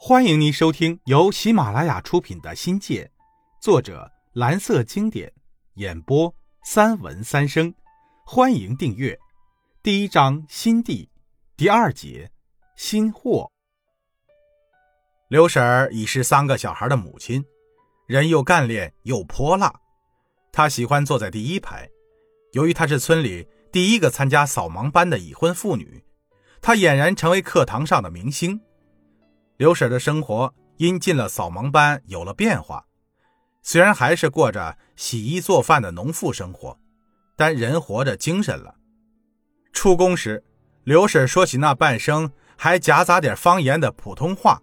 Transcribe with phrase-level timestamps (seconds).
[0.00, 3.04] 欢迎您收听由喜马拉雅出品的《新界》，
[3.60, 5.30] 作者蓝色经典，
[5.74, 6.32] 演播
[6.62, 7.74] 三文三生。
[8.24, 9.18] 欢迎订阅。
[9.82, 11.10] 第一章新地，
[11.56, 12.30] 第二节
[12.76, 13.50] 新货。
[15.28, 17.44] 刘婶儿已是三个小孩的母亲，
[18.06, 19.80] 人又干练又泼辣。
[20.52, 21.88] 她喜欢坐在第一排，
[22.52, 26.04] 由于她是村里第一个参加扫盲班的已婚妇女，
[26.62, 28.60] 她俨然成为课堂上的明星。
[29.58, 32.84] 刘婶的生活因进了扫盲班有了变化，
[33.60, 36.78] 虽然还是过着洗衣做饭的农妇生活，
[37.36, 38.76] 但人活着精神了。
[39.72, 40.44] 出工时，
[40.84, 44.62] 刘婶说起那半生还夹杂点方言的普通话，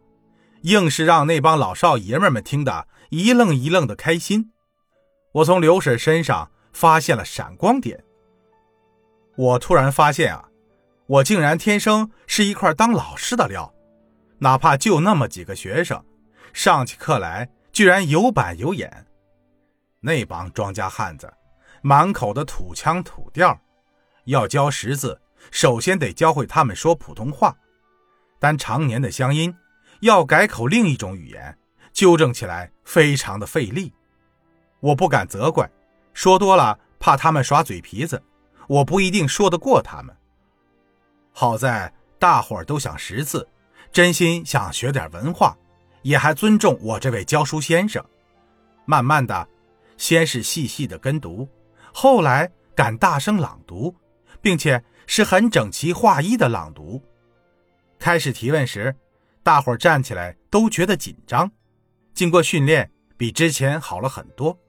[0.61, 4.53] 硬是让那帮老少爷们们听得一愣一愣的开心。
[5.33, 8.01] 我从刘婶身上发现了闪光点。
[9.35, 10.47] 我突然发现啊，
[11.07, 13.74] 我竟然天生是一块当老师的料。
[14.39, 16.03] 哪怕就那么几个学生，
[16.53, 19.05] 上起课来居然有板有眼。
[19.99, 21.31] 那帮庄稼汉子，
[21.81, 23.59] 满口的土腔土调，
[24.25, 25.19] 要教识字，
[25.51, 27.55] 首先得教会他们说普通话。
[28.37, 29.55] 但常年的乡音，
[30.01, 31.57] 要改口另一种语言，
[31.93, 33.93] 纠正起来非常的费力。
[34.81, 35.67] 我不敢责怪，
[36.13, 38.21] 说多了怕他们耍嘴皮子，
[38.67, 40.15] 我不一定说得过他们。
[41.31, 43.47] 好在大伙儿都想识字。
[43.95, 45.57] 真心想学点文化，
[46.01, 48.03] 也还尊重我这位教书先生。
[48.83, 49.47] 慢慢的，
[49.95, 51.47] 先是细细的跟读，
[51.93, 53.95] 后来敢大声朗读，
[54.41, 57.01] 并且是很整齐划一的朗读。
[57.97, 58.93] 开始提问时，
[59.43, 61.49] 大伙站起来都觉得紧张。
[62.13, 64.59] 经过训练，比之前好了很多，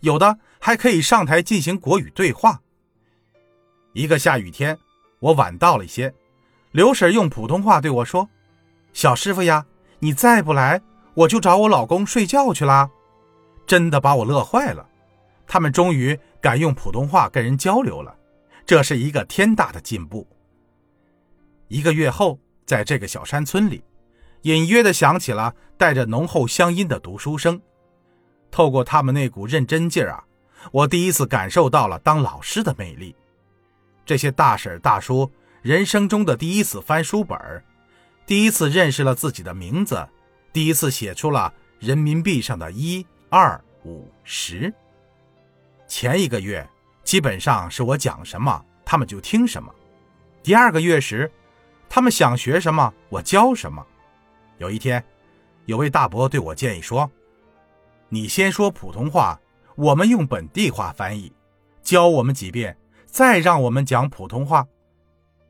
[0.00, 2.58] 有的还可以上台进行国语对话。
[3.92, 4.78] 一个下雨天，
[5.18, 6.14] 我晚到了一些，
[6.70, 8.26] 刘婶用普通话对我说。
[8.92, 9.66] 小师傅呀，
[10.00, 10.82] 你再不来，
[11.14, 12.90] 我就找我老公睡觉去啦！
[13.66, 14.86] 真的把我乐坏了。
[15.46, 18.16] 他们终于敢用普通话跟人交流了，
[18.66, 20.26] 这是一个天大的进步。
[21.68, 23.82] 一个月后，在这个小山村里，
[24.42, 27.60] 隐约的响起了带着浓厚乡音的读书声。
[28.50, 30.24] 透过他们那股认真劲儿啊，
[30.72, 33.14] 我第一次感受到了当老师的魅力。
[34.04, 35.30] 这些大婶大叔
[35.62, 37.64] 人生中的第一次翻书本儿。
[38.30, 40.08] 第一次认识了自己的名字，
[40.52, 44.72] 第一次写出了人民币上的一二五十。
[45.88, 46.64] 前一个月
[47.02, 49.74] 基本上是我讲什么，他们就听什么。
[50.44, 51.28] 第二个月时，
[51.88, 53.84] 他们想学什么，我教什么。
[54.58, 55.04] 有一天，
[55.64, 57.10] 有位大伯对我建议说
[58.10, 59.40] ：“你先说普通话，
[59.74, 61.32] 我们用本地话翻译，
[61.82, 64.64] 教我们几遍，再让我们讲普通话。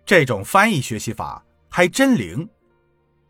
[0.07, 2.49] 这种翻译学习法还真灵。”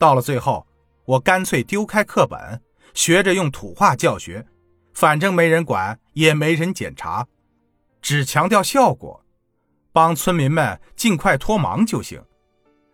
[0.00, 0.66] 到了最后，
[1.04, 2.62] 我干脆丢开课本，
[2.94, 4.46] 学着用土话教学，
[4.94, 7.26] 反正没人管，也没人检查，
[8.00, 9.22] 只强调效果，
[9.92, 12.18] 帮村民们尽快脱盲就行。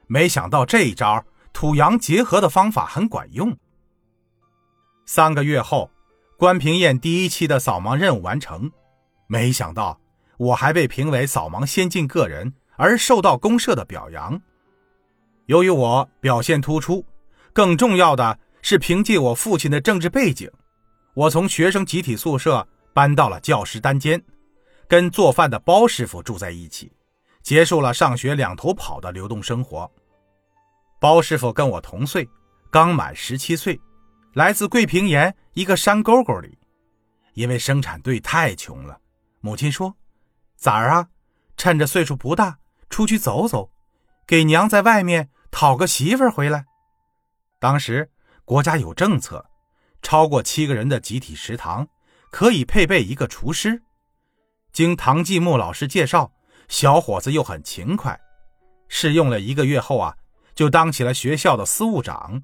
[0.09, 3.57] 没想到这一招土洋结合的方法很管用。
[5.05, 5.89] 三个月后，
[6.37, 8.69] 关平燕第一期的扫盲任务完成，
[9.29, 10.01] 没想到
[10.39, 14.43] 我还被评为扫盲先进个人，而受到公社的表扬。
[15.47, 17.05] 由于我表现突出，
[17.53, 20.51] 更重要的是凭借我父亲的政治背景，
[21.15, 24.21] 我从学生集体宿舍搬到了教师单间，
[24.89, 26.93] 跟做饭的包师傅住在一起，
[27.43, 29.91] 结束了上学两头跑的流动生活。
[30.99, 32.29] 包师傅跟我同岁，
[32.71, 33.81] 刚满十七岁，
[34.35, 36.59] 来自桂平岩一个山沟沟里。
[37.35, 38.99] 因为生产队太穷了，
[39.41, 39.95] 母亲说
[40.57, 41.07] ：“崽儿啊，
[41.57, 42.59] 趁着岁数不大，
[42.91, 43.71] 出去走走，
[44.27, 46.67] 给娘在外面。”讨个媳妇儿回来。
[47.59, 48.11] 当时
[48.45, 49.43] 国家有政策，
[50.03, 51.89] 超过七个人的集体食堂
[52.31, 53.83] 可以配备一个厨师。
[54.71, 56.31] 经唐继木老师介绍，
[56.69, 58.21] 小伙子又很勤快，
[58.89, 60.15] 试用了一个月后啊，
[60.55, 62.43] 就当起了学校的司务长，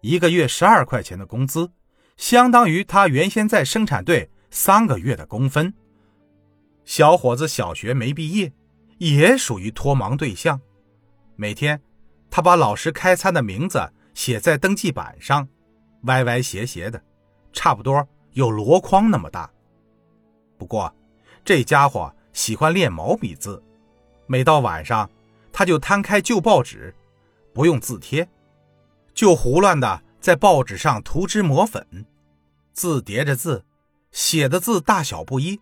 [0.00, 1.68] 一个月十二块钱的工资，
[2.16, 5.74] 相当于他原先在生产队三个月的工分。
[6.84, 8.52] 小伙子小学没毕业，
[8.98, 10.60] 也属于脱盲对象，
[11.34, 11.82] 每天。
[12.30, 13.80] 他把老师开餐的名字
[14.14, 15.48] 写在登记板上，
[16.02, 17.02] 歪歪斜斜的，
[17.52, 19.50] 差不多有箩筐那么大。
[20.56, 20.94] 不过，
[21.44, 23.62] 这家伙喜欢练毛笔字，
[24.26, 25.08] 每到晚上，
[25.52, 26.94] 他就摊开旧报纸，
[27.54, 28.28] 不用字贴，
[29.14, 32.06] 就胡乱的在报纸上涂脂抹粉，
[32.72, 33.64] 字叠着字，
[34.12, 35.60] 写的字大小不一，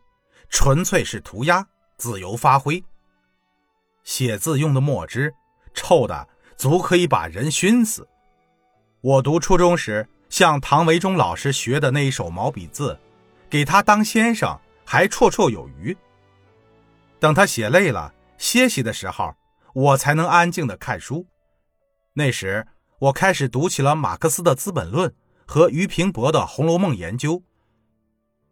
[0.49, 2.83] 纯粹是涂鸦，自由发挥。
[4.03, 5.35] 写字用的墨汁，
[5.73, 6.29] 臭的。
[6.57, 8.07] 足可以把人熏死。
[9.01, 12.99] 我读初中时向唐维忠老师学的那一手毛笔字，
[13.49, 15.97] 给他当先生还绰绰有余。
[17.21, 19.35] 等他写累了歇息的时候，
[19.75, 21.27] 我才能安静的看书。
[22.15, 22.67] 那时
[22.99, 25.11] 我开始读起了马克思的《资本论》
[25.47, 27.43] 和俞平伯的《红楼梦》研究。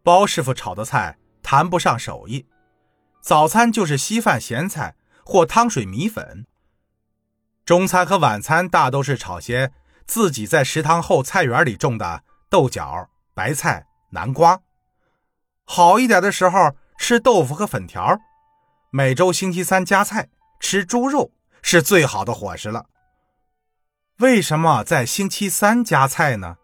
[0.03, 2.45] 包师傅炒的菜谈不上手艺，
[3.21, 6.45] 早餐就是稀饭、咸菜或汤水米粉。
[7.65, 9.71] 中餐和晚餐大都是炒些
[10.05, 14.61] 自己在食堂后菜园里种的豆角、白菜、南瓜。
[15.63, 18.19] 好一点的时候吃豆腐和粉条。
[18.91, 20.29] 每周星期三加菜
[20.59, 21.31] 吃猪肉
[21.63, 22.85] 是最好的伙食了。
[24.19, 26.57] 为什么在星期三加菜呢？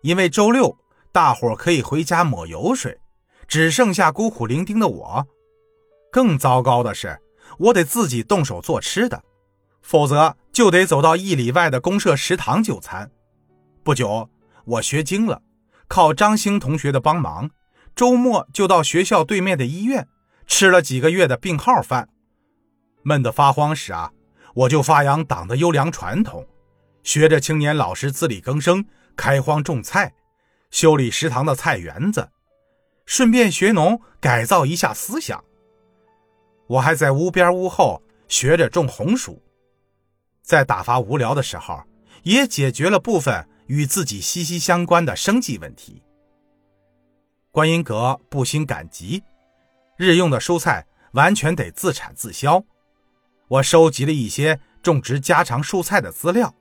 [0.00, 0.78] 因为周六
[1.12, 2.98] 大伙可以回家抹油水，
[3.46, 5.26] 只剩下孤苦伶仃的我。
[6.10, 7.20] 更糟糕的是，
[7.58, 9.22] 我得自己动手做吃的，
[9.84, 13.10] 否则就得走到一里外的公社食堂就餐。
[13.82, 14.30] 不久，
[14.64, 15.42] 我学精了，
[15.86, 17.50] 靠张星同学的帮忙，
[17.94, 20.08] 周末就到学校对面的医院。
[20.46, 22.08] 吃了几个月的病号饭，
[23.02, 24.12] 闷得发慌时啊，
[24.54, 26.46] 我就发扬党的优良传统，
[27.02, 28.84] 学着青年老师自力更生，
[29.16, 30.12] 开荒种菜，
[30.70, 32.30] 修理食堂的菜园子，
[33.06, 35.42] 顺便学农改造一下思想。
[36.66, 39.42] 我还在屋边屋后学着种红薯，
[40.44, 41.82] 在打发无聊的时候，
[42.22, 46.02] 也解决了部分与自己息息相关的生计问题。
[47.50, 49.24] 观音阁不兴赶集。
[49.96, 52.62] 日用的蔬菜完全得自产自销。
[53.48, 56.54] 我收集了一些种植家常蔬菜的资料，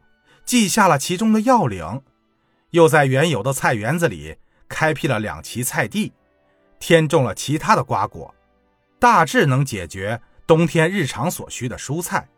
[0.46, 2.02] 记下了其中的要领，
[2.70, 4.38] 又在原有的菜园子里
[4.70, 6.14] 开辟了两畦菜地，
[6.80, 8.34] 添种了其他的瓜果，
[9.00, 12.30] 大致能解决冬天日常所需的蔬菜。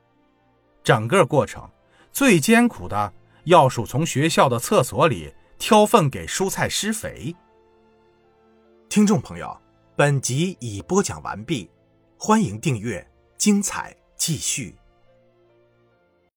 [0.86, 1.70] 整个过程
[2.14, 3.12] 最艰苦的，
[3.44, 7.36] 要数从学校的厕所里挑粪给蔬菜施肥。
[8.88, 9.58] 听众朋友。
[9.98, 11.72] 本集已播讲完毕，
[12.18, 14.76] 欢迎订阅，精彩继续。